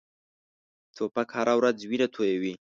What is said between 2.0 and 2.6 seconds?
تویوي.